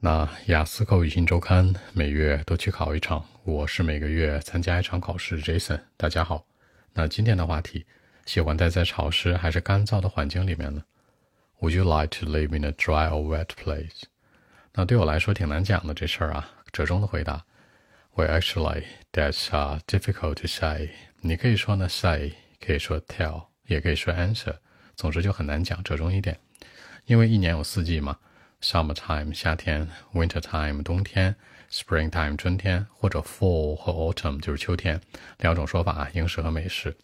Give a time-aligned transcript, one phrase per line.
[0.00, 5.42] 那雅思口语新周刊每月都去考一场，我是每个月参加一场考试。
[5.42, 6.46] Jason，大家好。
[6.92, 7.84] 那今天的话题，
[8.24, 10.84] 喜欢待在潮湿还是干燥的环境里面呢
[11.58, 14.04] ？Would you like to live in a dry or wet place？
[14.72, 16.48] 那对我来说挺难讲的这事儿啊。
[16.70, 17.44] 折中的回答
[18.14, 20.90] ，we actually that's uh difficult to say。
[21.22, 22.34] 你可以说呢 say，
[22.64, 24.54] 可以说 tell，也可以说 answer。
[24.94, 26.38] 总之就很难讲，折中一点，
[27.06, 28.16] 因为一年有四季嘛。
[28.60, 31.36] Summertime 夏天，Wintertime 冬天
[31.70, 35.00] ，Springtime 春天，或者 Fall 和 Autumn 就是秋天，
[35.38, 36.96] 两种说法啊，英式和美式。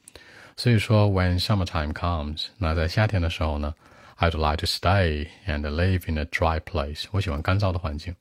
[0.57, 3.75] 所以说，When summertime comes，那在夏天的时候呢
[4.19, 7.05] ，I'd like to stay and live in a dry place。
[7.13, 8.17] 我喜欢干燥的环境，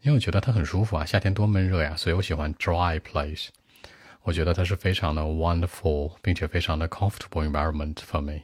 [0.00, 1.04] 因为我觉得它很舒服啊。
[1.04, 3.48] 夏天多闷热呀，所以我喜欢 dry place。
[4.22, 8.40] 我觉得它是非常的 wonderful，并且非常的 comfortable environment for me。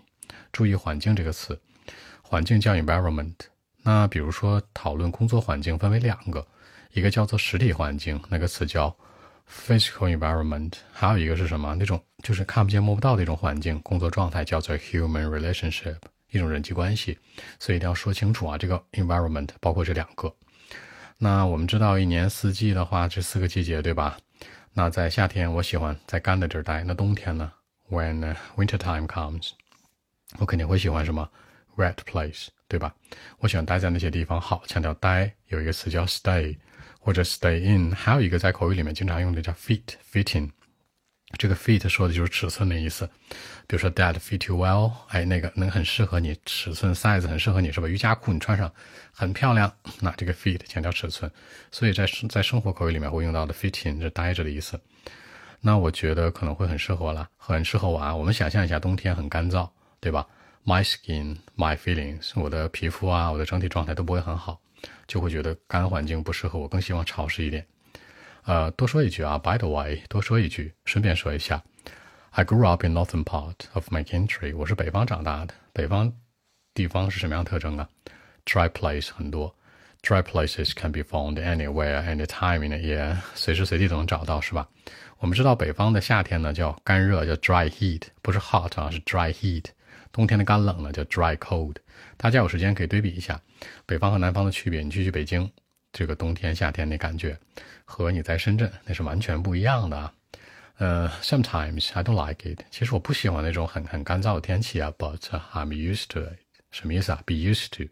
[0.53, 1.61] 注意环境这个词，
[2.23, 3.35] 环境叫 environment。
[3.83, 6.47] 那比如说，讨论工作环境分为两个，
[6.93, 8.95] 一个叫做实体环境，那个词叫
[9.49, 11.75] physical environment，还有一个是什么？
[11.79, 15.97] 那种就是看不见摸不到的一种环境，工作状态叫做 human relationship，
[16.31, 17.19] 一种人际关系。
[17.59, 20.33] 所以一定要说清楚啊，这个 environment 包括这两个。
[21.17, 24.19] 那我们知道一年四季的话，这四个季节对吧？
[24.73, 26.85] 那在夏天，我喜欢在干的地儿待。
[26.85, 27.51] 那冬天呢
[27.91, 29.51] ？When winter time comes，
[30.39, 31.29] 我肯定会喜欢什么
[31.81, 32.49] ？wet place。
[32.71, 32.95] 对吧？
[33.41, 34.41] 我喜欢待在那些地方。
[34.41, 36.57] 好，强调待有一个词叫 stay
[37.01, 40.49] 或者 stay in，还有一个在口语里面经常用的叫 fit，fitting。
[41.37, 43.11] 这个 fit 说的就是尺寸的意思。
[43.67, 47.89] 比如说 that fit you well，哎，那个能很适合你，尺寸 size 很适合你，是吧？
[47.89, 48.73] 瑜伽裤你穿上
[49.11, 49.73] 很漂亮。
[49.99, 51.29] 那这个 fit 强调尺寸，
[51.73, 54.81] 所以在在生活口语里面会用到的 fitting 是待着的意思。
[55.61, 58.15] 那我觉得可能会很适合我了，很适合我啊。
[58.15, 60.25] 我们想象一下，冬天很干燥，对吧
[60.65, 64.61] ？My skin, my feelings，我的皮肤啊，我的整体状态都不会很好，
[65.07, 67.67] 就会觉得干环境不适合我，更希望潮湿一点。
[68.45, 71.63] 呃，多说一句啊，By the way，多说一句，顺便说一下
[72.31, 75.55] ，I grew up in northern part of my country，我是北方长大的。
[75.73, 76.13] 北方
[76.75, 77.89] 地方是什么样特征啊
[78.45, 79.55] ？Dry place 很多
[80.03, 84.69] ，Dry places can be found anywhere, anytime in the year，随时随地都能找到，是吧？
[85.19, 89.67] 我们知道北方的夏天呢叫干热，叫 dry heat，不是 hot 啊，是 dry heat。
[90.13, 91.77] 冬天的干冷呢，叫 dry cold。
[92.17, 93.41] 大家有时间可以对比一下
[93.87, 94.83] 北方和南方的区别。
[94.83, 95.51] 你去去北京，
[95.93, 97.39] 这个冬天夏天那感觉，
[97.85, 100.13] 和你在深圳那是完全不一样的啊。
[100.79, 102.63] 呃，sometimes I don't like it。
[102.71, 105.19] 其实我不喜欢那种很很干燥的天气啊，but
[105.53, 106.39] I'm used to it。
[106.71, 107.85] 什么意思啊？Be used to，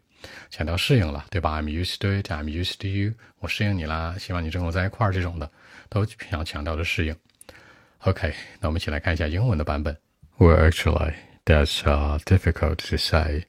[0.49, 2.31] 强调适应了，对吧？I'm used to it。
[2.31, 3.13] I'm used to you。
[3.39, 5.51] 我适应你啦，希望你跟我在一块儿，这种的
[5.87, 7.15] 都想强调的适应。
[7.99, 9.95] OK，那我们一起来看一下英文的版本。
[10.37, 11.13] We're actually.
[11.49, 13.45] That's uh, difficult to say.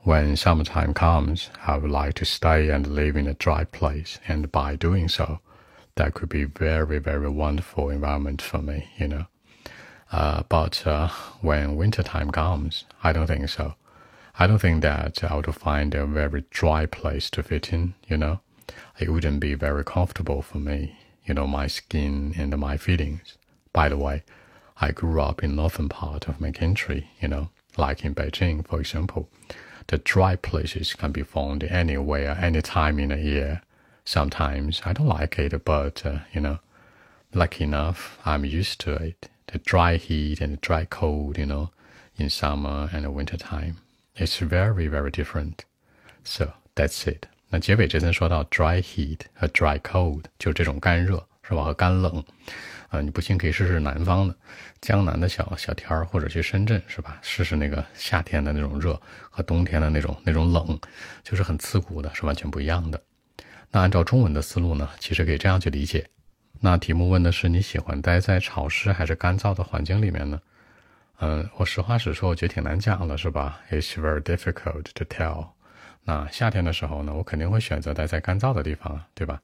[0.00, 4.50] When summertime comes, I would like to stay and live in a dry place, and
[4.50, 5.38] by doing so,
[5.94, 9.26] that could be very, very wonderful environment for me, you know.
[10.10, 11.06] Uh, but uh,
[11.40, 13.76] when wintertime comes, I don't think so.
[14.40, 18.16] I don't think that I would find a very dry place to fit in, you
[18.16, 18.40] know.
[18.98, 23.38] It wouldn't be very comfortable for me, you know, my skin and my feelings.
[23.72, 24.24] By the way,
[24.79, 28.79] I grew up in northern part of my country, you know, like in Beijing, for
[28.79, 29.29] example.
[29.87, 33.61] The dry places can be found anywhere, any time in the year.
[34.05, 36.59] Sometimes I don't like it, but, uh, you know,
[37.33, 39.29] lucky enough, I'm used to it.
[39.47, 41.69] The dry heat and the dry cold, you know,
[42.15, 43.77] in summer and winter time.
[44.15, 45.65] It's very, very different.
[46.23, 47.27] So that's it.
[47.49, 51.64] 那结尾这层说到 dry heat 和 dry cold，就这种干热 是吧？
[51.64, 52.22] 和干冷。
[52.88, 54.36] 啊，你不信可以试试南方的
[54.80, 57.18] 江南的小小天儿，或者去深圳，是吧？
[57.20, 60.78] 试试那个夏天的那种热和冬天的那种那种冷，
[61.24, 63.02] 就是很刺骨的，是完全不一样的。
[63.72, 66.08] 那按照中文的思路呢，其实可以这样去理解。
[66.60, 70.40] 那题目问的是你喜欢待在潮湿还是干燥的环境里面呢？
[71.18, 75.48] 嗯，我实话实说，我觉得挺难讲的，是吧？It's very difficult to tell。
[76.04, 79.40] 那夏天的时候呢，我肯定会选择待在干燥的地方，对吧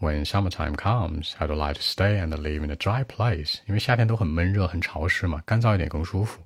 [0.00, 6.40] ？When summertime comes, I'd like to stay and live in a dry place，因为夏天都很闷热、很潮湿嘛，干燥一点更舒服。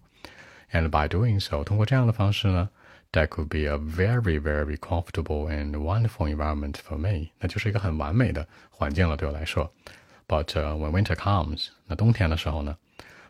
[0.72, 2.68] And by doing so，通过这样的方式呢，
[3.12, 9.72] that could be a very, very comfortable and wonderful environment for me，那就是一个很完美的环境了，对我来说。
[10.26, 12.76] But、uh, when winter comes，那冬天的时候呢，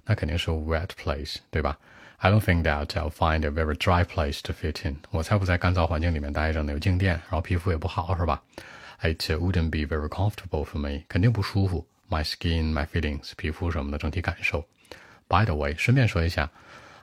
[0.06, 1.76] 那肯定是 wet place，对吧？
[2.16, 4.96] I don't think that I'll find a very dry place to fit in。
[5.10, 8.42] 我才不在干燥环境里面待着呢，有静电，然后皮肤也不好，是吧
[9.02, 11.86] ？it wouldn't be very comfortable for me，肯定不舒服。
[12.08, 14.66] My skin, my feelings，皮肤什么的整体感受。
[15.28, 16.50] By the way，顺便说一下，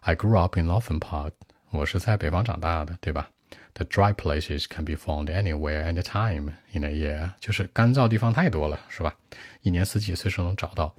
[0.01, 1.31] I grew up in northern part，
[1.71, 3.29] 我是在北方长大的，对吧
[3.73, 9.15] The dry places can be found anywhere, anytime in a year，就是干燥地方太多了，是吧？
[9.61, 10.93] 一年四季随时能找到。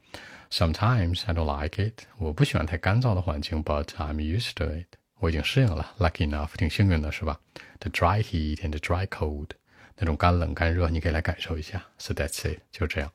[0.50, 5.94] Sometimes I don't like it，我不喜欢太干燥的环境，but I'm used to it，我已经适应了。
[5.98, 7.38] Lucky enough，挺幸运的，是吧？
[7.80, 9.50] The dry heat and the dry cold，
[9.97, 11.83] 那种干冷干热，你可以来感受一下。
[11.97, 13.11] So that's it，就这样。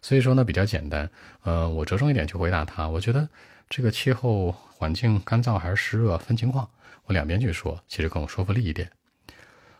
[0.00, 1.08] 所以说呢，比较简单。
[1.42, 2.88] 呃，我着重一点去回答他。
[2.88, 3.28] 我觉得
[3.68, 6.68] 这个气候环境干燥还是湿热分情况，
[7.04, 8.90] 我两边去说，其实更有说服力一点。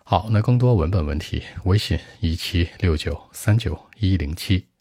[0.05, 4.72] 好，那更多文本问题，微信一七六九三九一零七。